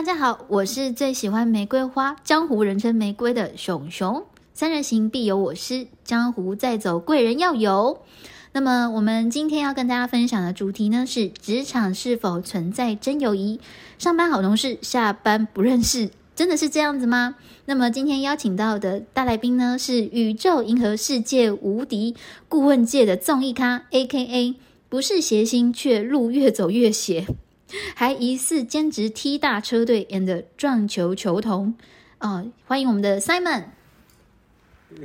[0.00, 4.24] 大家好，我是最喜欢玫瑰花，江湖人称玫瑰的熊熊。
[4.54, 8.00] 三人行必有我师，江湖再走贵人要有。
[8.52, 13.60] 那么我们今天要跟大家分享的主题呢是职场是否存在真友谊？
[13.98, 17.34] 上班好同事，下班不认识，真的是这样子吗？
[17.66, 22.16] 那么今天邀请到的大来宾呢是宇宙银河世界无敌
[22.48, 24.54] 顾问界的综艺咖，A.K.A.
[24.88, 27.26] 不是谐星，却路越走越斜。
[27.94, 31.74] 还疑似兼职踢大车队 and 撞球球童，
[32.18, 33.64] 啊，欢迎我们的 Simon。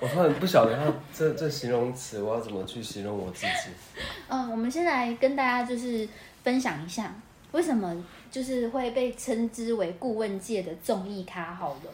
[0.00, 3.70] 我突然不晓得他这这形容词我要怎么去形容我自己。
[4.28, 6.08] 嗯，我们先来跟大家就是
[6.42, 7.14] 分享一下，
[7.52, 11.54] 为什么就是会被称之为顾问界的综艺咖？
[11.54, 11.90] 好了，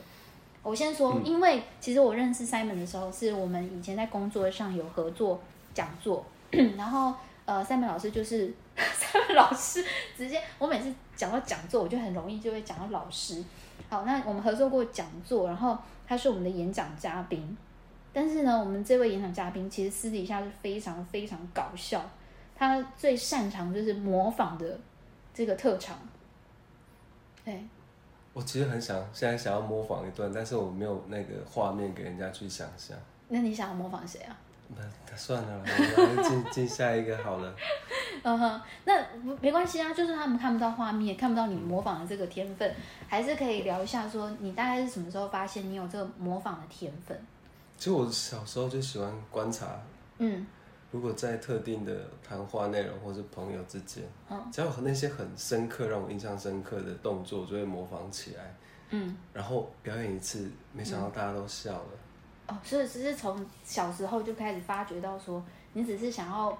[0.63, 5.41] 我先说，因为其实我认识 Simon 的时候，是我们以前在工作上有合作
[5.75, 6.25] 讲座，
[6.77, 7.15] 然后
[7.53, 9.85] 呃，Simon 老师就是， Simon 老师
[10.17, 13.45] 直接，我每次讲到讲座，我就很容易就会讲到老师。
[13.91, 17.55] 好，那我们合作过讲座，然后他是我们的演讲嘉宾。
[18.11, 22.03] 但是呢，我们这位演讲嘉宾其实私底下是非常非常搞笑，
[22.57, 24.81] 他最擅长就是模仿的
[25.35, 25.99] 这个特长。
[27.45, 27.63] 对，
[28.33, 32.97] 我其实很想现在想要模仿一段，但是我没有那个画面给人家去想象。
[33.29, 34.39] 那你想要模仿谁啊？
[34.77, 35.65] 那算了，
[35.97, 37.55] 我们进进下一个好了。
[38.25, 39.05] 嗯哼，那
[39.41, 42.75] 没关系啊，就是他们看不到画面，看不到你模仿的这个天分，
[43.09, 47.19] 还是可以聊一下，说你大概是什么时候发现你有这个模仿的天分？
[47.77, 49.67] 其实我小时候就喜欢观察，
[50.19, 50.47] 嗯，
[50.93, 51.93] 如果在特定的
[52.27, 58.55] 谈话内容或是朋友之间，嗯，只要那些很深刻让我印象深刻的动作，我就会模仿起来，
[58.91, 61.89] 嗯，然后表演一次，没想到大家都笑了。
[62.53, 65.43] 哦，所以只是从小时候就开始发觉到说，
[65.73, 66.57] 你只是想要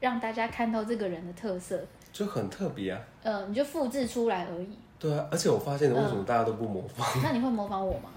[0.00, 1.78] 让大家看到这个人的特色，
[2.12, 3.00] 就很特别啊。
[3.22, 4.78] 呃，你就复制出来而已。
[4.98, 7.06] 对啊，而且我发现为什么大家都不模仿？
[7.22, 8.10] 那你会模仿我吗？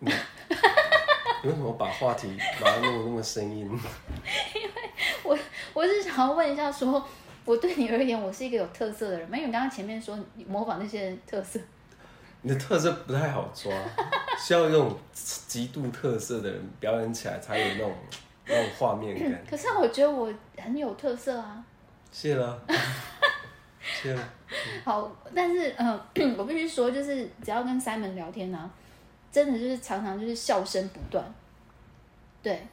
[0.00, 3.66] 你为什么把话题把它弄得那么生硬？
[4.54, 4.70] 因为
[5.22, 5.38] 我
[5.74, 7.02] 我是想要问一下，说
[7.44, 9.36] 我对你而言，我是一个有特色的人吗？
[9.36, 11.60] 因为你刚刚前面说模仿那些人特色，
[12.46, 13.72] 你的特色不太好抓，
[14.38, 17.92] 需要那种极度特色的人表演起来才有那种
[18.46, 19.42] 那种画面感。
[19.48, 21.64] 可是我觉得我很有特色啊！
[22.12, 22.62] 谢了，
[23.80, 24.22] 谢了。
[24.84, 25.98] 好，但是嗯，
[26.36, 28.70] 我必须说，就是只要跟 Simon 聊天呢。
[29.32, 31.24] 真的就是常常就是笑声不断，
[32.40, 32.64] 对。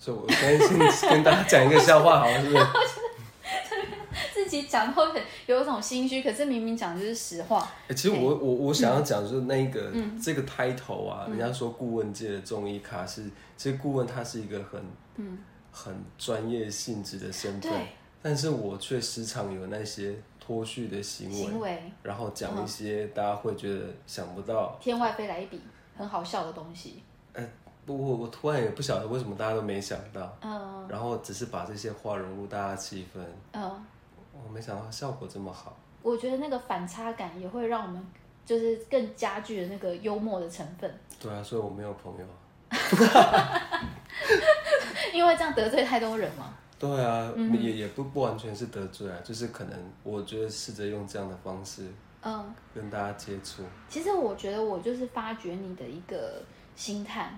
[0.00, 2.52] 所以我先先跟大家讲一个笑话，好像是。
[4.32, 7.70] 自己讲都很有一种心虚，可是明明讲的就是实话。
[7.88, 13.24] 其实我我我想要讲就是那个这个 title 啊，人家说顾问界的综艺咖是，
[13.56, 14.80] 其实顾问他是一个很
[15.16, 15.38] 嗯。
[15.74, 17.72] 很专业性质的身份，
[18.20, 20.14] 但是我却时常有那些。
[20.44, 21.82] 脱序的行为，行为。
[22.02, 25.60] 然后讲一些大家会觉得想不到，天外飞来一笔
[25.96, 27.00] 很好笑的东西。
[27.32, 27.48] 哎，
[27.86, 33.20] 不，我我突然也不晓得为什么大家都没想到，嗯，然后只是把这些话融入大家气氛，
[33.52, 33.84] 嗯，
[34.32, 35.76] 我没想到效果这么好。
[36.02, 38.04] 我觉得那个反差感也会让我们
[38.44, 40.92] 就是更加剧了那个幽默的成分。
[41.20, 42.26] 对啊，所以我没有朋友，
[45.14, 46.54] 因为这样得罪太多人嘛。
[46.78, 51.86] 对啊，也也不不完全是得罪啊，就是可能我觉得试着用这样的方式，
[52.22, 53.62] 嗯，跟大家接触。
[53.88, 56.42] 其实我觉得我就是发掘你的一个
[56.74, 57.32] 心态，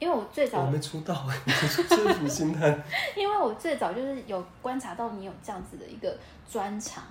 [0.00, 2.76] 因为我最早我没出道， 这是什么心态？
[3.16, 6.12] 因为我最早就是有观察到你有这样子的一个
[6.50, 7.04] 专长，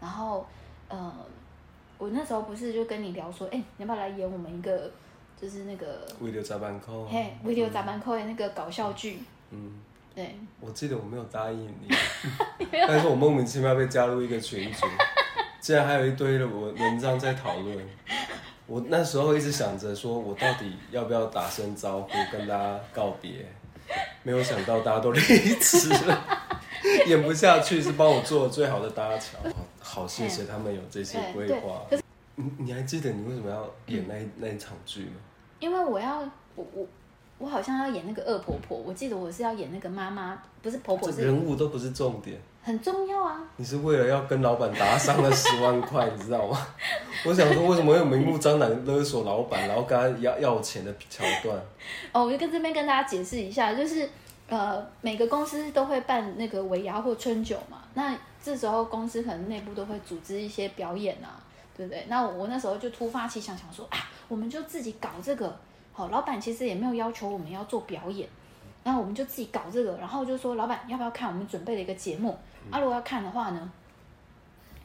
[0.00, 0.46] 然后
[0.88, 1.12] 呃，
[1.96, 4.90] 我那时候不是就跟你聊说，哎，你要不要来演我们一个
[5.40, 9.20] 就是那个《video 杂班扣》嘿，《video 杂班扣》的那个搞笑剧，
[9.50, 9.80] 嗯。
[10.14, 11.88] 对，我记得我没有答应你，
[12.86, 14.86] 但是我莫名其妙被加入一个群组，
[15.58, 17.76] 竟然还有一堆的文文章在讨论。
[18.66, 23.46] 我那时候一直想着说，我到底要不要打声招呼跟大家告别？
[24.22, 26.24] 没有想到大家都离职了，
[27.06, 29.38] 演不下去是帮我做最好的搭桥。
[29.78, 31.82] 好，谢谢他们有这些规划。
[32.36, 35.16] 你你还记得你为什么要演那那一场剧吗？
[35.60, 36.20] 因为我要
[36.54, 36.86] 我我。
[37.38, 41.10] 我好像要演那个恶婆婆，我记得我是要演那个妈妈，不是婆婆。
[41.10, 43.40] 人物都不是重点，很重要啊！
[43.56, 46.66] 你是为了要跟老板打赏了十万块， 你知道吗？
[47.26, 51.58] 我想说，为什么有明目张胆勒索老板，然后跟他要要钱的桥段？
[52.12, 54.08] 哦，我就跟这边跟大家解释一下，就是
[54.48, 61.42] 呃，每个公司都会办那个尾牙或春酒嘛，那这时候公司可能内部都会组织一些表演啊，
[61.76, 62.06] 对不对？
[62.08, 63.98] 那我那时候就突发奇想，想说啊，
[64.28, 65.54] 我们就自己搞这个。
[65.94, 68.28] 好，老板其实也没有要求我们要做表演，
[68.82, 72.36] 然后我们就自己搞这个，然后就说老板要不要看我们准备的一个节目？
[72.70, 73.72] 啊，如果要看的话呢，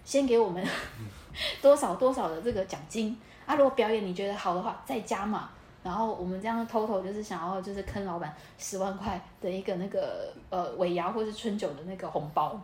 [0.06, 0.64] 先给我们
[1.62, 5.50] 多少多少的这个奖金啊，如果表演你觉得好的话再加嘛。
[5.82, 12.60] 然后我们这样 total 就是想要就是坑老板十万块的一个那个呃尾牙或是春酒的那个红包。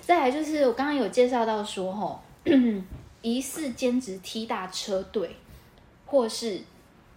[0.00, 2.18] 再来就是我刚刚有介绍到说吼，
[3.20, 5.36] 疑似兼职踢大车队
[6.06, 6.58] 或是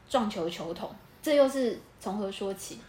[0.09, 0.89] 撞球球桶，
[1.21, 2.79] 这又是从何说起？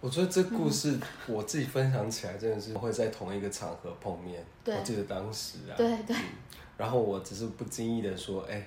[0.00, 4.44] 我觉得这故事我自己分享起来真的是会在同一个场合碰面。
[4.64, 6.14] 我记得当时啊，对对，
[6.76, 8.64] 然后我只是不经意的说，哎、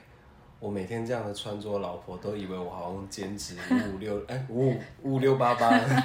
[0.59, 6.03] 我每天这样的穿着，老婆都以为我好像兼职五五六哎五五六八八的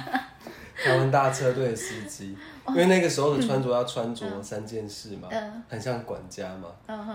[0.85, 2.37] 台湾大车队的司机，
[2.69, 6.69] 因为那个时候的穿着要穿着三件事嘛，嗯很像管家嘛。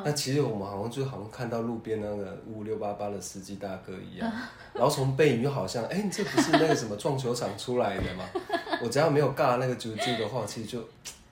[0.04, 4.42] 那其实我们好像就好像看到路边那个五五六八八的司机大哥一样，嗯
[4.74, 8.24] 然后从背影又好像，哎、你这不是那个什么撞球场出来的吗？
[8.82, 10.80] 我只要没有尬那个啾啾的话，其实就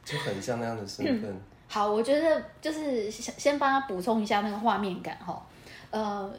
[0.05, 1.41] 就很像那样的身份。
[1.67, 5.44] 好，我觉得就是先先帮他补充一下那个画面感哈。
[5.91, 6.31] 呃，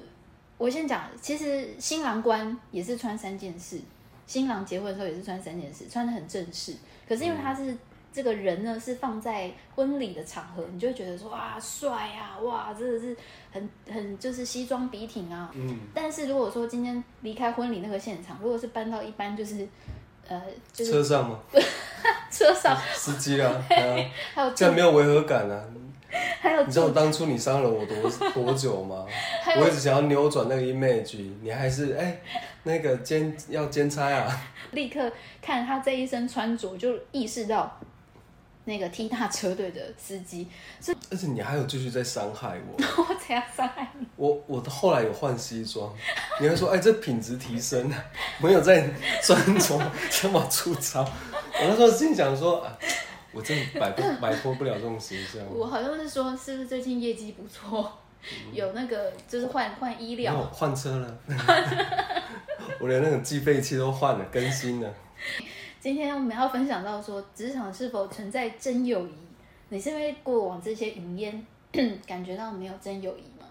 [0.57, 3.79] 我先讲，其实新郎官也是穿三件事，
[4.29, 6.75] 新郎结婚的时候也是穿三件式，穿的很正式。
[7.07, 7.75] 可是因为他是、
[8.13, 13.17] 这个人呢，是放在婚礼的场合，你就会觉得说哇帅啊，哇真的是
[13.51, 15.49] 很很就是西装笔挺啊。
[15.55, 19.67] 嗯，但是如果说今天离开婚礼那个现场，如果是搬到一般就是
[20.27, 20.39] 呃
[20.71, 21.39] 就是车上吗？
[22.31, 25.65] 车上，司机啊，对啊 还有这样没有违和感啊。
[26.39, 29.05] 还有你知道当初你伤了我多多久吗？
[29.59, 32.21] 我一直想要扭转那个 image，你还是哎、
[32.63, 34.41] 那个兼要兼差啊？
[34.71, 37.79] 立刻看他这一身穿着，就意识到
[38.65, 40.47] 那个 T 大车队的司机，
[41.11, 42.77] 而且你还有继续在伤害我。
[43.03, 44.05] 我怎样伤害你？
[44.15, 45.91] 我我后来有换西装，
[46.39, 48.05] 你会说哎、这品质提升了，
[48.39, 48.87] 没有在
[49.23, 51.01] 穿着这么粗糙。
[51.01, 52.77] 我那时候心想说啊，
[53.31, 55.41] 我真的摆不 摆脱不了这种形象。
[55.53, 57.91] 我好像是说，是不是最近业绩不错？
[58.51, 61.17] 有那个就是换换医疗，换车了，
[62.81, 64.93] 我连那个计费器都换了，更新了。
[65.79, 69.13] 今天我们要分享到说，职场是否存在真友谊？
[69.69, 71.45] 你是因为过往这些云烟
[72.05, 73.45] 感觉到没有真友谊吗？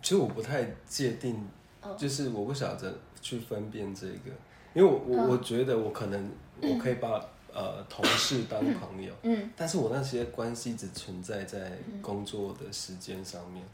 [0.00, 1.44] 其实我不太界定，
[1.82, 4.30] 嗯就是我不晓得去分辨这个，
[4.72, 6.30] 因为我我、我觉得我可能
[6.60, 7.20] 我可以把
[7.52, 13.64] 呃同事当朋友，嗯，但是我那些关系只存在在工作的时间上面，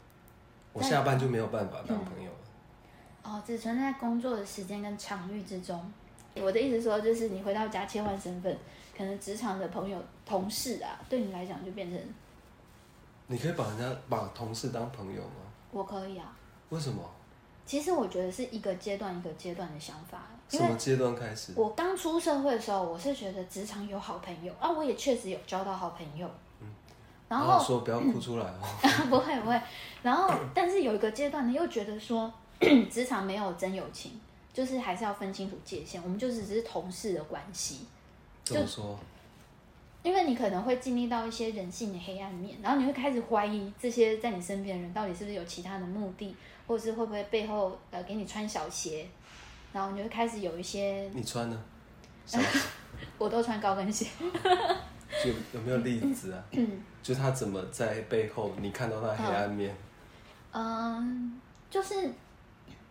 [0.73, 2.37] 我下班就没有办法当朋友了。
[3.23, 5.91] 哦，只存在工作的时间跟场域之中。
[6.35, 8.57] 我的意思说，就是你回到家切换身份，
[8.97, 11.99] 可能职场的朋友、同事啊，对你来讲就变成
[13.27, 15.35] 你可以把人家把同事当朋友吗？
[15.71, 16.35] 我可以啊。
[16.69, 17.03] 为什么？
[17.65, 21.53] 其实我觉得是一个阶段一个阶段的想法，什么阶段开始？
[21.55, 26.29] 我刚出社会的时候，我是觉得职场有好朋友啊，我也确实有交到好朋友。
[27.27, 28.61] 然好好后说不要哭出来哦。
[29.07, 29.61] 不会不会，
[30.01, 32.33] 然后但是有一个阶段呢，又觉得说
[32.89, 34.19] 职场没有真友情，
[34.51, 37.85] 就是还是要分清楚界限，我们就只是同事的关系。
[38.43, 38.97] 怎么说？
[40.01, 46.35] 因为你可能会经历到一些人性的黑暗面，然后你会开始怀疑这些在你身边的人到底是不是有其他的目的，
[46.65, 49.07] 或者是会不会背后呃给你穿小鞋，
[49.73, 51.63] 然后你就会开始有一些，你穿呢？
[53.17, 54.05] 我都穿高跟鞋，
[55.23, 56.43] 就有没有例子啊？
[57.01, 59.75] 就他怎么在背后你看到他黑暗面？
[60.51, 61.39] 嗯，
[61.69, 62.11] 就是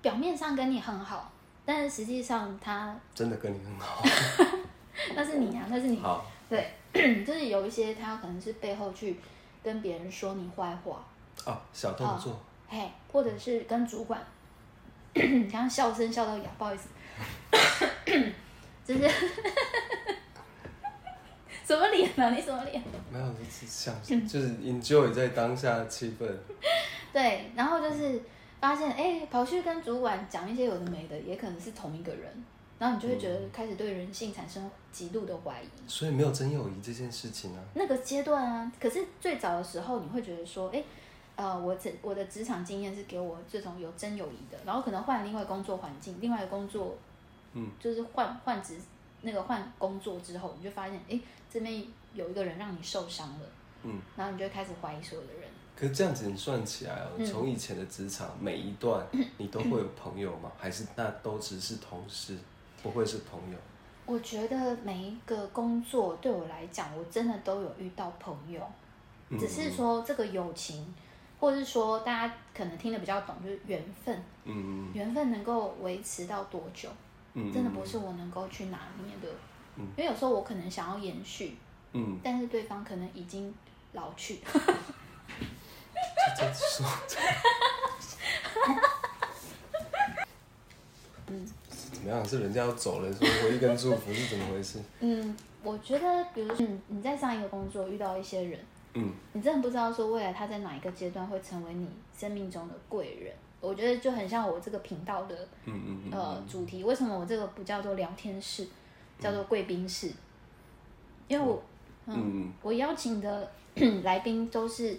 [0.02, 1.30] 表面上跟你很好，
[1.64, 4.02] 但是实际上他真的跟你很好。
[5.14, 6.74] 那是你啊，那是你，好，对，
[7.24, 9.16] 就是有一些他可能是背后去
[9.62, 11.00] 跟别人说你坏话，
[11.44, 12.38] 哦，小动作。
[12.68, 14.20] 嘿，或者是跟主管，
[15.26, 16.88] 你刚刚笑声笑到哑，不好意思，
[18.84, 19.00] 就是
[21.66, 22.30] 什么脸啊？
[22.30, 22.82] 你什么脸？
[23.12, 26.26] 没有，就是笑，就是 enjoy 在当下的气氛。
[27.12, 28.22] 对，然后就是
[28.60, 32.44] 发现，哎、跑去跟主管讲一些有的没的，也可能是同一个人，
[32.78, 35.66] 然后你就会觉得开始对人性产生极度的怀疑。
[35.86, 37.60] 所以没有真友谊这件事情啊。
[37.74, 40.82] 那个阶段啊，可是最早的时候，你会觉得说，哎、
[41.38, 46.96] 呃，我职我的职场经验是给我这种有真友谊的，然后可能换另外工作环境，另外的工作，
[47.52, 48.76] 嗯，就是换换职
[49.22, 53.46] 那个换工作之后，你就发现，哎、这边有一个人让你受伤了，
[53.84, 55.48] 嗯，然后你就开始怀疑所有的人。
[55.76, 59.06] 可是这样子你算起来哦，嗯从以前的职场每一段，
[59.38, 60.50] 你都会有朋友吗？
[60.58, 62.36] 还是那都只是同事，
[62.82, 63.56] 不会是朋友？
[64.06, 68.60] 我觉得每一个工作对我来讲，我真的都有遇到朋友，
[69.28, 70.92] 嗯只是说这个友情，
[71.40, 76.88] 或者是说大家可能听得比较懂，就是缘分，嗯缘分能够维持到多久，
[77.34, 79.28] 嗯，真的不是我能够去拿捏的。
[79.76, 81.56] 嗯因为有时候我可能想要延续，
[81.92, 83.54] 嗯，但是对方可能已经
[83.92, 84.40] 老去。
[86.36, 86.86] 再说。
[91.28, 91.46] 嗯，
[91.92, 92.24] 怎么样？
[92.24, 94.80] 是人家要走了，说回一根祝福是怎么回事？
[95.00, 98.58] 嗯，我觉得，比如说你你在上一个工作遇到一些人，
[98.94, 103.34] 嗯，你真的不知道说未来他在哪一个阶段会成为你生命中的贵人。
[103.60, 108.66] 我觉得就很像我这个频道的嗯嗯嗯，呃主题，为什么我这个不叫做聊天室，
[109.18, 110.12] 叫做贵宾室？
[111.26, 111.62] 因为我
[112.06, 113.50] 嗯我邀请的
[114.04, 114.98] 来宾都是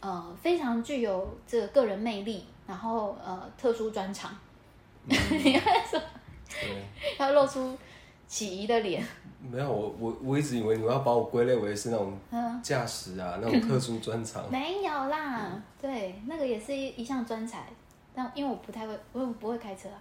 [0.00, 4.30] 呃非常具有这个个人魅力，然后呃特殊专长。
[5.06, 6.02] 你为什么
[6.48, 6.84] 对，
[7.18, 7.76] 要露出
[8.26, 9.04] 起疑的脸？
[9.50, 14.50] 没有我我我一直以为你要把我归类为是那种嗯，驾驶啊，那种 特殊专长。
[14.50, 15.50] 没有啦，
[15.80, 17.66] 对，那个也是一一项专才，
[18.14, 19.98] 但因为我不太会，我不会开车啊，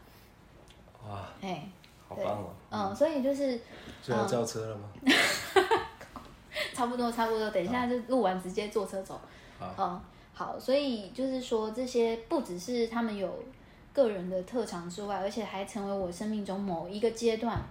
[1.09, 1.67] 哇，哎、
[2.07, 2.49] 好棒哦！
[2.69, 3.59] 嗯，所以就是
[4.01, 4.89] 所以要叫车了吗？
[6.73, 9.19] 差不多差不多，等一下就录完直接坐车走。
[9.59, 10.01] 好，嗯，
[10.33, 13.43] 好，所以就是说这些不只是他们有
[13.93, 17.61] 个人的特长之外，而且还成为我生命中某一个阶段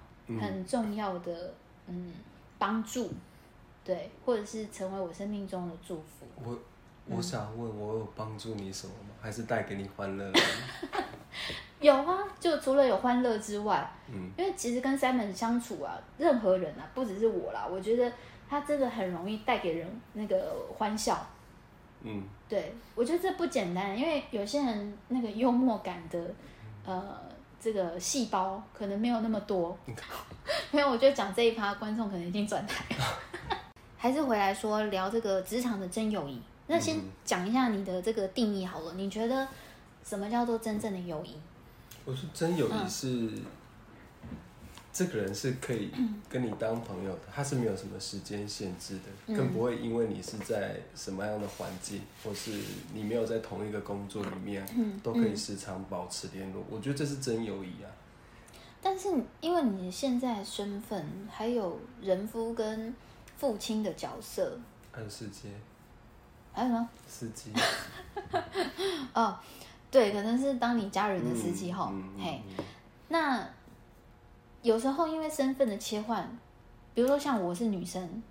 [0.41, 1.53] 很重要的
[1.87, 2.13] 嗯
[2.59, 3.11] 帮助，
[3.85, 6.27] 对，或者是成为我生命中的祝福。
[6.43, 6.59] 我
[7.07, 9.11] 我想问，我有帮助你什么吗？
[9.21, 10.33] 还是带给你欢乐？
[11.81, 18.11] 有啊，就除了有欢乐之外，嗯，因为其实跟 Simon 相处啊，任何人啊，不只是我啦，我觉得
[18.49, 21.27] 他真的很容易带给人那个欢笑。
[22.01, 26.19] 嗯，对，我觉得这不简单，因为有些人那个幽默感的，
[26.87, 27.21] 呃，
[27.65, 29.75] 这个细胞可能没有那么多。
[30.71, 33.05] 没有，我觉得讲这一趴，观众可能已经转台了。
[33.97, 36.39] 还是回来说聊这个职场的真友谊。
[36.67, 39.49] 那先讲一下你的这个定义好了，你觉得
[40.05, 41.35] 什么叫做真正的友谊？
[42.05, 43.31] 我说真友谊是，
[44.95, 45.91] 这个人是可以
[46.29, 48.95] 跟你当朋友的，他是没有什么时间限制
[49.27, 52.53] 的，更不会因为你是在什么样的环境，或是
[52.93, 54.65] 你没有在同一个工作里面，
[55.03, 56.65] 都可以时常保持联络。
[56.71, 57.91] 我觉得这是真友谊啊。
[58.81, 59.09] 但是
[59.41, 62.95] 因为你现在身份还有人夫跟
[63.37, 64.57] 父亲的角色，
[64.93, 65.49] 还有司机，
[66.53, 66.89] 还有什么？
[67.09, 67.51] 司机，
[69.13, 69.37] 哦，
[69.91, 72.65] 对，可能是当你家人的司机哈、嘿，嗯。
[73.09, 73.49] 那
[74.65, 76.27] 有时候因为身份的切换，
[76.95, 78.23] 比如说像我是女生，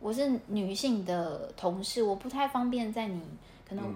[0.00, 3.20] 我是女性的同事，我不太方便在你
[3.68, 3.94] 可能嗯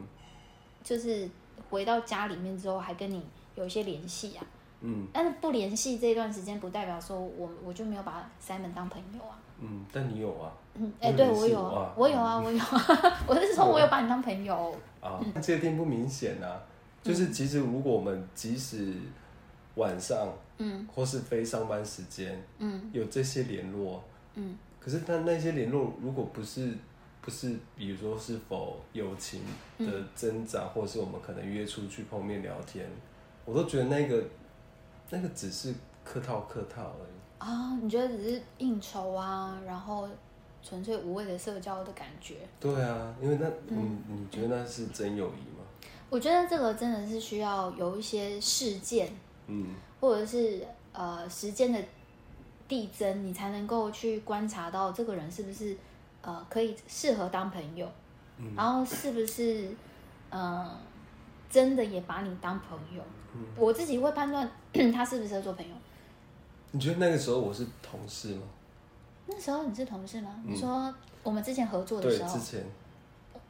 [0.85, 1.27] 就是
[1.71, 4.45] 回到家里面之后还跟你有一些联系啊。
[4.83, 9.39] 嗯但是不联系这段时间，不代表说我我就没有把 Simon 当朋友啊。
[9.59, 10.53] 嗯，但你有啊？
[10.75, 11.61] 嗯，哎、有对我有
[11.97, 12.85] 我有啊，我有啊。
[13.27, 14.75] 我是说我有把你当朋友。
[15.01, 16.61] 啊，界定不明显啊。
[17.03, 18.95] 就是其实如果我们即使
[19.77, 24.03] 晚上，嗯或是非上班时间嗯有这些联络，
[24.35, 26.75] 嗯，可是他那些联络如果不是
[27.23, 29.43] 不是，比如说是否友情
[29.79, 32.87] 的增长，或是我们可能约出去碰面聊天，
[33.45, 34.25] 我都觉得那个
[35.11, 37.51] 那个只是客套客套而已。
[37.51, 40.09] 啊，你觉得只是应酬啊，然后
[40.63, 42.37] 纯粹无谓的社交的感觉？
[42.59, 45.65] 对啊，因为那嗯，你觉得那是真友谊吗？
[46.11, 49.13] 我觉得这个真的是需要有一些事件，
[49.51, 51.79] 嗯或者是呃时间的
[52.67, 55.77] 递增，你才能够去观察到这个人是不是
[56.23, 57.87] 呃可以适合当朋友，
[58.39, 59.69] 嗯然后是不是
[60.31, 60.71] 呃
[61.51, 63.03] 真的也把你当朋友。
[63.35, 64.51] 嗯我自己会判断
[64.93, 65.75] 他适不适合做朋友。
[66.73, 68.43] 你觉得那个时候我是同事吗？
[69.27, 70.43] 那时候你是同事吗？
[70.47, 70.93] 你说
[71.23, 72.65] 我们之前合作的对，时候之，前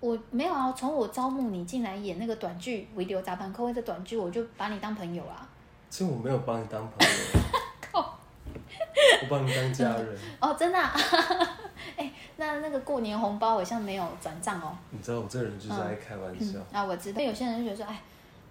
[0.00, 0.72] 我没有啊。
[0.72, 5.48] 从我招募你进来演那个短剧《维流杂盘扣位》的短剧，我就把你当朋友啊。
[5.90, 7.06] 其实我没有帮你当朋
[7.92, 8.00] 友，
[9.22, 10.18] 我把你当家人。
[10.40, 10.94] 哦，真的、啊？
[11.96, 14.76] 哎、那那个过年红包好像没有转账哦。
[14.90, 17.20] 你知道我这人就是爱开玩笑，啊，我知道。
[17.20, 18.00] 有些人就觉得说，哎，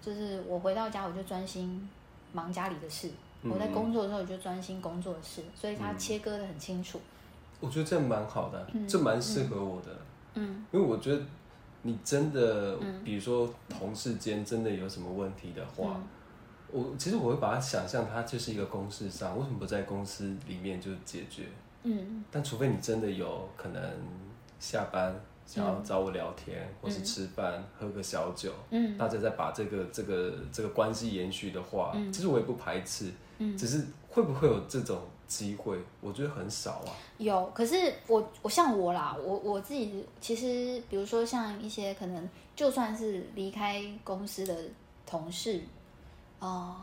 [0.02, 1.88] 就是我回到家我就专心
[2.32, 3.10] 忙家里的事，
[3.42, 7.00] 嗯我在工作的时候我就专心工作的事，所以他切割的很清楚。
[7.58, 9.88] 我觉得这样蛮好的，这蛮适合我的。
[10.34, 11.20] 嗯因为我觉得
[11.82, 16.04] 你真的，比如说同事间真的有什么问题的话，嗯
[16.72, 21.44] 我其实我会把它想象它就是一个公式上，为什么不在公司里面就解决？
[21.82, 23.82] 嗯但除非你真的有可能
[24.58, 35.78] 下班想要找我聊天，或是吃饭、喝个小酒，嗯大家再把这个这个这个关系延续的话，其实我也不排斥，嗯只是会不会有这种机会？
[36.00, 36.92] 我觉得很少啊。
[37.18, 44.54] 有，可是我我像我啦，我我自己其实，比如说像一些可能就算是离开公司的
[45.06, 45.60] 同事，
[46.40, 46.76] 呃，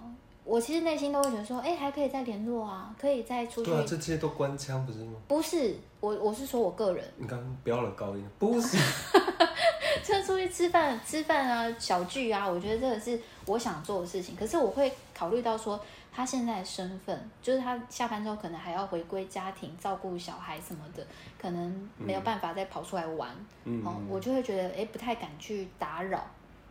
[0.44, 3.70] 我其实内心都会觉得说，哎、还可以再联络啊，可以再出去。
[3.70, 5.14] 对啊，这些都官腔不是吗？
[5.28, 8.78] 不是我，我是说我个人，你刚刚飙了高音，不是，
[10.04, 14.36] 就出去去吃饭、吃饭啊、小聚啊，我觉得这个是我想做的事情。
[14.36, 15.80] 可是我会考虑到说，
[16.14, 21.06] 他现在的身份，就是他下班之后可能还要回归家庭，照顾小孩什么的，
[21.42, 23.30] 可能没有办法再跑出来玩。
[23.66, 26.26] 嗯哦，我就会觉得，哎，不太敢去打扰。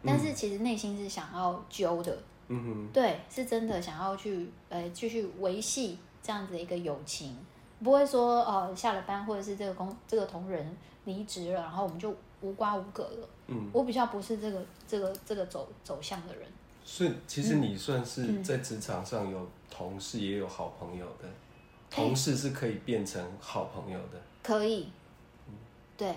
[0.07, 2.17] 但是其实内心是想要揪的，
[2.49, 7.37] 嗯哼，对，是真的想要去，呃，继续维系这样子的一个友情，
[7.83, 13.29] 不会说，呃，下了班或者是这个工这个同仁离职了，然后我们就无瓜无葛了。
[13.49, 16.47] 嗯，我比较不是这个这个这个走走向的人。
[16.85, 21.29] 所以其实你算嗯是在职场上有同事，也有好朋友的。
[21.89, 24.89] 同事是可以变成好朋友的，可以，
[25.97, 26.15] 对，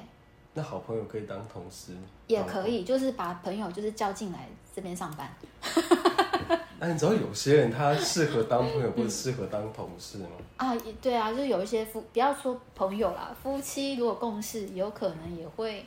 [0.54, 1.94] 那好朋友可以当同事，
[2.28, 5.32] 也可以，就是把朋友就是叫进来这边上班。
[6.82, 10.30] 那你知道有些人他适合当朋友，或者适合当同事吗？
[10.58, 15.86] 啊，也对啊，就是有一些夫，不要说朋友啦，夫妻如果共事，有可能也会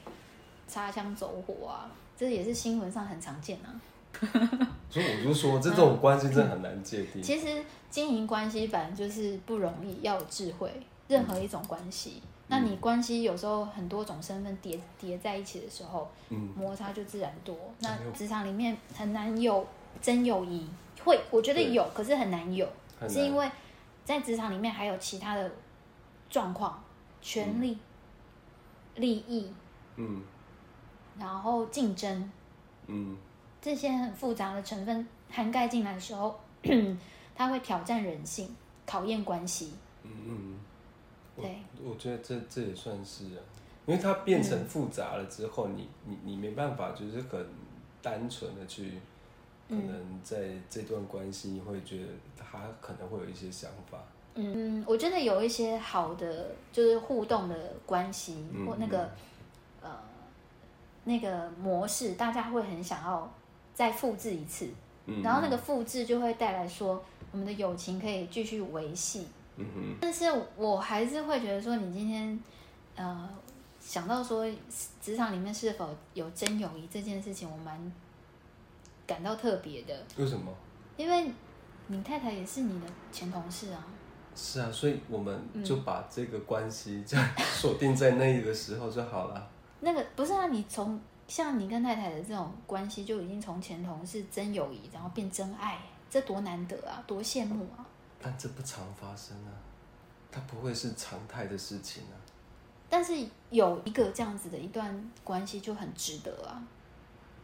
[0.69, 3.73] 擦枪走火啊，这也是新闻上很常见啊。
[4.91, 7.23] 所以我就说，这种关系真的很难界定。
[7.23, 10.71] 其实经营关系本来就是不容易，要有智慧。
[11.09, 17.57] 任何一种关系，那你关系有时候很多种身份叠叠在一起的时候，嗯，摩擦就自然多。
[17.81, 19.67] 那职场里面很难有
[20.03, 20.69] 真友谊，
[21.03, 22.69] 会我觉得有，可是很难有，
[23.09, 23.51] 是因为
[24.05, 25.51] 在职场里面还有其他的
[26.29, 26.83] 状况、
[27.23, 27.79] 权利、
[28.97, 29.51] 利益，
[29.97, 30.23] 嗯。
[31.19, 32.31] 然后竞争
[32.87, 33.17] 嗯。
[33.63, 36.39] 这些很复杂的成分涵盖进来的时候，
[37.35, 38.55] 它会挑战人性，
[38.85, 39.73] 考验关系。
[40.03, 40.72] 嗯嗯，我
[41.43, 41.59] 对。
[41.85, 43.43] 我觉得这这也算是啊，
[43.87, 47.47] 因为它变成复杂了之后，你你你没办法就是很
[48.01, 48.91] 单纯的去，
[49.69, 53.99] 可嗯能在这段关系，你会觉得他可能会有一些想法。
[54.35, 59.11] 嗯，我觉得有一些好的就是互动的关系，嗯或那个
[59.83, 59.91] 呃
[61.05, 63.31] 那个模式，大家会很想要
[63.75, 64.69] 再复制一次，
[65.07, 69.27] 嗯，然后那个复制就会带来说我们的友情可以继续维系。
[69.57, 70.25] 嗯哼，但是
[70.57, 72.39] 我还是会觉得说，你今天
[72.97, 73.29] 呃
[73.81, 74.45] 想到说
[75.01, 77.93] 职场里面是否有真友谊这件事情，我蛮
[79.07, 80.53] 感到特别的，为什么？
[80.97, 81.31] 因为
[81.89, 83.87] 你太太也是你的前同事啊。
[84.35, 89.51] 是啊，所以我们嗯就把这个关系这样锁定在那个时候就好了。
[89.81, 97.85] 那个不是啊，你从像你跟太太的这种关系，就已经从前同事真友谊，然后变真爱，这多难得啊，多羡慕啊！
[98.23, 99.51] 但这不常发生啊，
[100.31, 102.17] 它不会是常态的事情啊。
[102.89, 103.13] 但是
[103.51, 106.63] 有一个这样子的一段关系就很值得啊。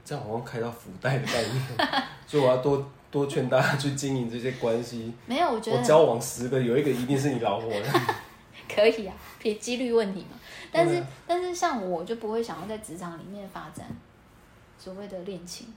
[0.05, 1.67] 这样好像开到福袋的概念，
[2.27, 5.13] 所以我要多多劝大家去经营这些关系。
[5.27, 7.87] 没有，我觉得我交往十个，有一个一定是你老婆的。
[8.75, 10.39] 可以啊，别几率问题嘛。
[10.71, 13.87] 但是、啊但是像我就不会想要在职场里面发展
[14.79, 15.73] 所谓的恋情。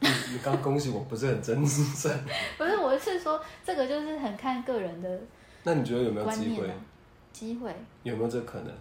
[0.00, 2.24] 你你刚恭喜我不是很真正，
[2.58, 5.20] 不是，我是说这个就是很看个人的
[5.64, 6.70] 那你觉得有没有机会。
[7.32, 8.72] 机会，有没有这可能？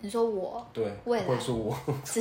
[0.00, 2.20] 你说我对，未或者说我， 是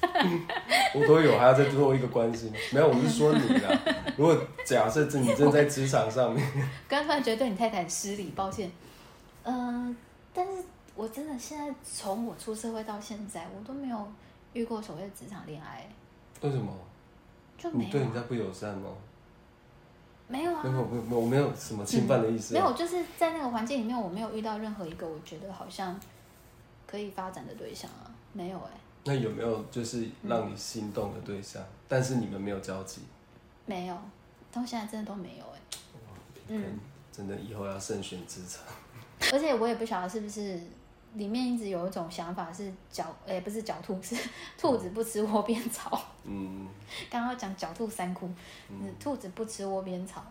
[0.94, 2.52] 我都有，还要再多一个关心？
[2.72, 3.70] 没有，我是说你啦。
[4.16, 6.46] 如果假设这你正在职场上面，
[6.86, 8.70] 刚突然觉得对你太太很失礼，抱歉。
[9.42, 9.96] 嗯、
[10.32, 10.62] 但是
[10.94, 14.12] 我真的现在从我出社会到现在，我都没有
[14.52, 15.88] 遇过所谓的职场恋爱，
[16.40, 16.72] 为什么？
[17.56, 18.90] 就没啊、你对人家不友善吗？
[20.28, 22.54] 没有啊没，有，没有，我没有什么侵犯的意思。
[22.54, 25.98] 没有，就是在那个环境里面，我没有遇到任何一个我觉得好像
[26.86, 28.70] 可以发展的对象啊，没有哎、
[29.04, 33.02] 那有没有就是让你心动的对象，但是你们没有交集？
[33.66, 33.96] 没有，
[34.52, 35.58] 到现在真的都没有哎、
[36.48, 36.78] 嗯，
[37.12, 38.62] 真的以后要慎选职场。
[39.32, 40.60] 而且我也不晓得是不是
[41.14, 44.16] 里面一直有一种想法是狡，哎、不是狡兔， 是
[44.56, 46.00] 兔子不吃窝边草。
[46.24, 46.68] 嗯，
[47.10, 48.30] 刚刚讲狡兔三窟，
[48.68, 50.22] 嗯，兔子不吃窝边草，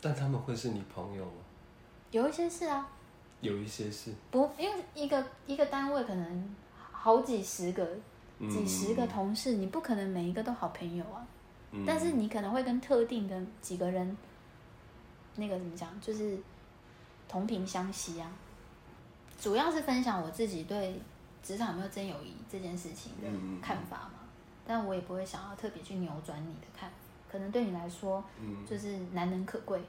[0.00, 1.32] 但他们会是你朋友吗？
[2.10, 2.88] 有一些是啊，
[3.40, 6.56] 有一些是，不，因为一个一个单位可能
[6.92, 7.84] 好几十个、
[8.38, 11.26] 嗯几十个同事，你不可能每一个都好朋友啊。
[11.70, 14.16] 嗯但是你可能会跟特定的几个人，
[15.36, 16.38] 那个怎么讲，就是
[17.28, 18.30] 同频相吸啊。
[19.38, 21.00] 主要是分享我自己对
[21.42, 23.28] 职场有没有真友谊这件事情的
[23.62, 24.12] 看法嘛。
[24.66, 26.96] 但我也不会想要特别去扭转你的看法，
[27.32, 28.66] 可能对你来说嗯。
[28.66, 29.80] 就是难能可贵，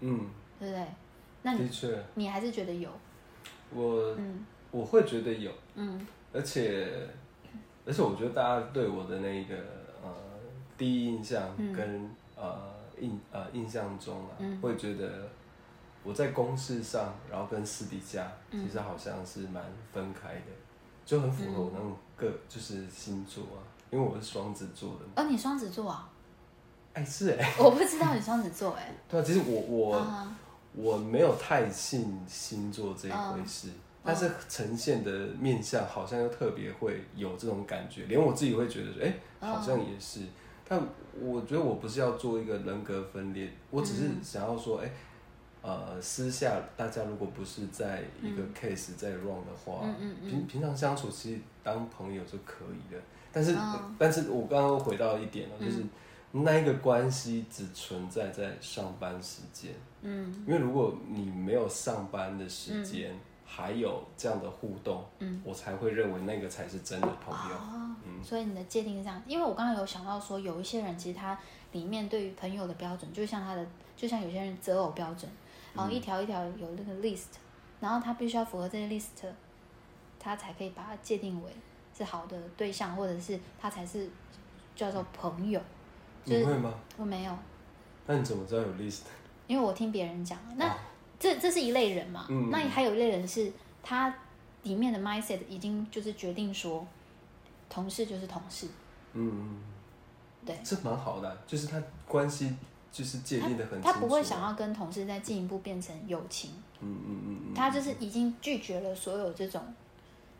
[0.00, 0.26] 嗯，
[0.58, 0.86] 对不对？
[1.42, 2.88] 那你的确，你还是觉得有，
[3.74, 4.46] 我嗯。
[4.70, 6.06] 我会觉得有，嗯。
[6.32, 7.06] 而且
[7.84, 9.54] 而且我觉得大家对我的那个
[10.02, 10.14] 呃
[10.78, 11.72] 第一印象嗯。
[11.72, 14.58] 跟、呃印呃印象中啊，嗯。
[14.62, 15.28] 会觉得
[16.04, 19.62] 我在公事上，然后跟私底下嗯其实好像是蛮
[19.92, 20.52] 分开的。
[21.04, 23.58] 就很符合我那种个就是星座啊，
[23.90, 25.22] 因为我是双子座的。
[25.22, 26.08] 哦，你双子座啊？
[26.94, 28.94] 哎，是哎，我不知道你双子座哎。
[29.10, 30.28] 对啊，其实我我
[30.74, 33.68] 我没有太信星座这一回事，
[34.04, 35.10] 但是呈现的
[35.40, 40.20] 面相好像又特别会有这种感觉，连我自己会觉得说，哎，好像也是。
[40.68, 40.80] 但
[41.20, 44.90] 我觉得我不是要做一个人格分裂，我只是想要说，哎，
[45.62, 53.00] 呃，私下大家如果不是在一个 case 在 run 的话，嗯平平常相处其实当朋友就可以了。
[53.32, 53.56] 但是，
[53.98, 55.82] 但是我刚刚回到一点了，就是
[56.32, 59.70] 那一个关系只存在在上班时间，
[60.02, 63.14] 嗯，因为如果你没有上班的时间。
[63.54, 67.56] 还有这样的互动，嗯，我才会认为那个才是真的朋友。
[68.02, 71.38] 嗯，所以你的界定是这样，因为我刚刚有想到说，有一些人其实他
[71.72, 75.30] 里面对于朋友的标准，就像他的，就像有些人择偶标准，
[75.74, 77.26] 然后一条一条有那个 list，
[77.80, 79.26] 然后他必须要符合这些 list，
[80.18, 81.50] 他才可以把它界定为
[81.96, 84.08] 是好的对象，或者是他才是
[84.74, 85.60] 叫做朋友。
[86.24, 86.72] 你会吗？
[86.96, 87.36] 我没有。
[88.06, 89.02] 那你怎么知道有 list？
[89.46, 90.38] 因为我听别人讲。
[90.56, 90.76] 那
[91.18, 92.26] 这这是一类人嘛？
[92.50, 94.14] 那还有一类人是他
[94.62, 96.86] 里面的 mindset 已经就是决定说，
[97.68, 98.68] 同事就是同事。
[99.12, 99.60] 嗯，
[100.46, 102.56] 对，这蛮好的，就是他关系
[102.92, 103.80] 就是界定的很。
[103.80, 106.50] 他不会想要跟同事再进一步变成友情。
[106.80, 109.62] 嗯嗯嗯他就是已经拒绝了所有这种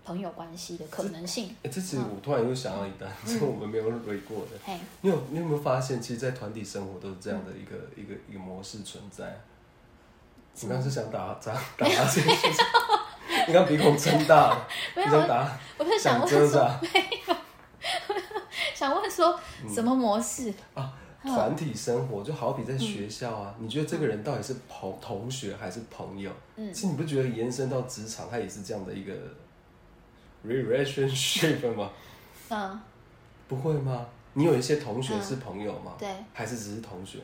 [0.04, 1.54] 朋友关系的可能性。
[1.62, 4.74] 哎，这次我突然又想到一单， 是我们没有蕊过的。
[5.00, 9.40] 你有你有没有发现，其实，在团体生活都是这样的一个一个一个模式存在。
[10.60, 12.22] 你刚是想打打打哈欠？
[13.48, 16.88] 你刚鼻孔撑大了，没有打， 我就想问说，没
[17.26, 17.34] 有，
[18.74, 19.38] 想问说
[19.72, 20.92] 什么模式啊？
[21.22, 26.30] 团体生活就好比在学校啊，你觉得这个人到底是朋同学还是朋友？
[26.56, 29.12] 嗯，其实你不觉得延伸到职场，它也是这样的一个
[30.44, 31.90] relationship 吗？
[32.50, 32.80] 嗯，
[33.48, 34.06] 不会吗？
[34.34, 35.92] 你有一些同学是朋友吗？
[35.98, 37.18] 对，还是只是同学？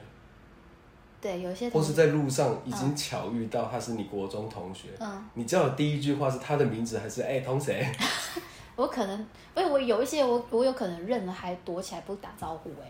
[1.21, 7.85] 对，有些或是在路上已经巧遇到他是你国中同学，嗯，你叫的第一句话是他的名字还是哎同谁？
[8.77, 9.19] 我可能，
[9.57, 12.89] 因为我有一些我我有可能认了还躲起来不打招呼哎。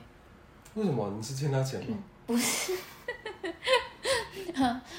[0.78, 1.10] 为什么？
[1.16, 1.96] 你是欠他钱吗？
[2.26, 2.72] 不是，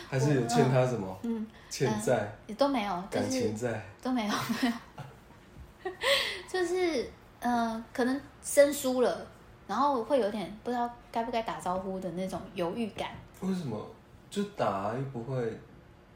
[0.09, 1.17] 还是有欠他什么？
[1.23, 4.69] 嗯，欠债也都没有，感情债都没有没
[5.85, 5.91] 有，
[6.51, 9.25] 就是嗯，可能生疏了。
[9.67, 13.09] 然后会有点不知道该不该打招呼的那种犹豫感。
[13.41, 13.79] 为什么？
[14.29, 15.59] 就打又不会。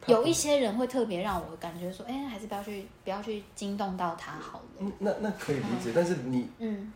[0.07, 4.65] 有一些人会特别让我感觉说，哎，还是不要去，不要去惊动到他好了。
[4.79, 6.91] 嗯，那那可以理解，但是你，嗯，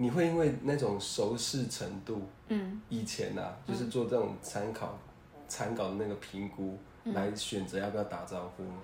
[0.00, 4.98] 你会因为那种熟识程度，嗯，以前啊，就是做这种参考、
[5.46, 8.78] 参考的那个评估，来选择要不要打招呼吗？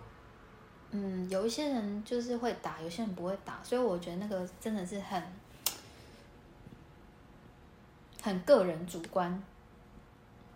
[0.91, 5.23] 嗯，有一些人就是会打，有些人不会打，所以我觉得那个真的是很。
[8.23, 9.43] 很个人主观，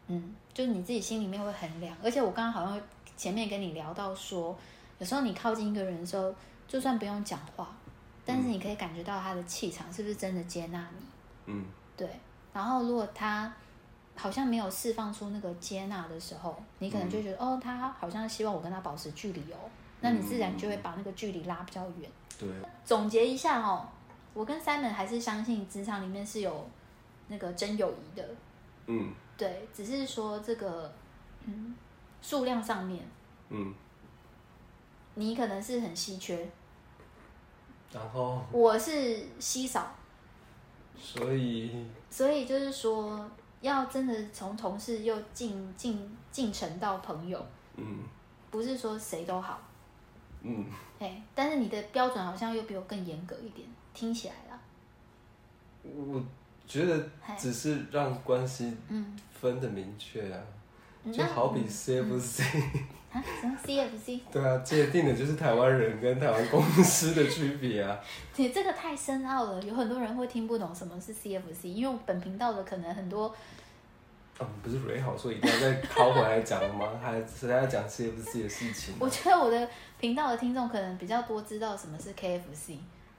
[0.09, 1.97] 嗯，就是你自己心里面会衡量。
[2.03, 2.81] 而且我刚刚好像
[3.17, 4.59] 前面跟你聊到说，
[4.99, 6.35] 有时候你靠近一个人的时候，
[6.67, 7.73] 就算不用讲话，
[8.33, 11.05] 但是你可以感觉到他的气场是不是真的接纳你。
[11.47, 11.65] 嗯，
[11.97, 12.09] 对。
[12.53, 13.53] 然后如果他
[14.15, 19.59] 好像没有释放出那个接纳的时候，你可能就觉得哦，他好像希望我跟他保持距离哦，
[20.01, 22.11] 那你自然就会把那个距离拉比较远。
[22.39, 22.49] 对。
[22.85, 23.89] 总结一下哦，
[24.35, 26.69] 我跟 Simon 还是相信职场里面是有。
[27.33, 28.29] 那个真友谊的，
[28.87, 30.93] 嗯，对，只是说这个，
[31.45, 31.77] 嗯，
[32.21, 33.07] 数量上面，
[33.51, 33.73] 嗯，
[35.15, 36.51] 你可能是很稀缺，
[37.93, 39.93] 然后我是稀少，
[40.97, 43.29] 所以，所以就是说，
[43.61, 47.45] 要真的从同事又进进进程到朋友，
[47.77, 47.99] 嗯，
[48.51, 49.61] 不是说谁都好，
[50.43, 50.67] 嗯，
[50.99, 54.59] 哎，但是你的标准好像又比我更严格一点，听起来啦，
[55.83, 56.23] 我。
[56.67, 59.19] 觉得只是让关系嗯。
[59.33, 60.41] 分的明确啊，
[61.13, 62.45] 就好比 CFC
[63.13, 64.21] 啊，什么 CFC？
[64.33, 67.99] 对啊，界定的就是台湾人跟台湾公司的区别啊。
[68.37, 73.35] 你这个太深奥了，有很多人会听不懂什么是 CFC，因为本频道的可能很多。
[74.39, 76.89] 嗯，不是蕊好说一定要再掏回来讲吗？
[77.03, 78.95] 还是要讲 CFC 的事情？
[78.99, 79.69] 我觉得我的
[79.99, 82.77] 频道的听众可能比较多知道什么是 KFC。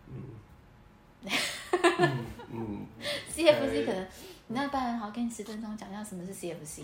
[0.09, 0.21] 嗯。
[1.99, 2.85] 嗯嗯
[3.31, 4.07] ，CFC 可能，
[4.47, 6.81] 你那不然好，给你十分钟讲一下什么是 CFC。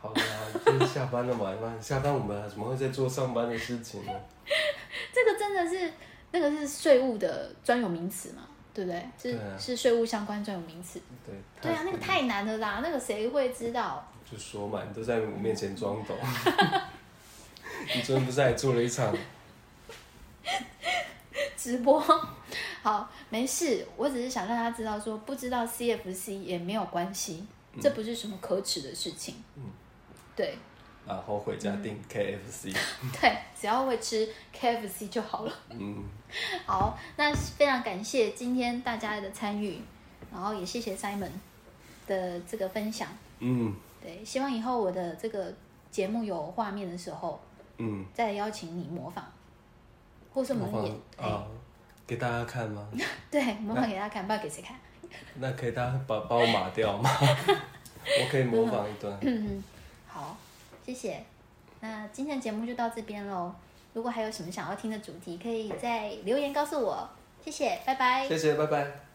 [0.00, 0.22] 好的，
[0.64, 4.12] 就是下班了嘛，下班我们怎么会在做上班的事情呢？
[5.12, 5.92] 这个真的是
[6.30, 9.08] 那个是税务的专有名词嘛，对不对？
[9.20, 11.00] 是是税务相关专有名词。
[11.26, 11.34] 对。
[11.60, 14.06] 对啊，那个太难了啦，那个谁会知道？
[14.30, 16.16] 就说嘛，你都在我面前装懂。
[17.94, 19.12] 你昨天不是还做了一场？
[21.56, 22.00] 直播。
[22.82, 27.44] 好，没事，我只是想让他知道，说不知道 CFC 也没有关系，
[27.80, 29.42] 这不是什么可耻的事情。
[29.56, 29.62] 嗯，
[30.38, 30.56] 对。
[31.04, 32.72] 然后回家订 KFC。
[33.20, 35.52] 对，只要会吃 KFC 就好了。
[35.70, 36.04] 嗯。
[36.64, 39.80] 好，那非常感谢今天大家的参与，
[40.30, 41.30] 然后也谢谢 Simon
[42.06, 43.08] 的这个分享。
[43.40, 43.74] 嗯。
[44.00, 45.52] 对，希望以后我的这个
[45.90, 47.40] 节目有画面的时候，
[47.78, 49.24] 嗯，再邀请你模仿，
[50.32, 51.46] 或是我们演啊，
[52.06, 52.86] 给大家看吗？
[53.28, 54.76] 对，模仿给大家看，不知道给谁看。
[55.36, 57.10] 那可以大家把把我码掉吗？
[57.16, 59.18] 我可以模仿一段。
[60.18, 60.36] 好，
[60.84, 61.22] 谢谢。
[61.78, 63.54] 那今天的节目就到这边喽。
[63.94, 67.08] 如果还有什么想要听的主题，可以在留言告诉我。
[67.44, 68.26] 谢谢，拜拜。
[68.26, 69.07] 谢谢，拜拜。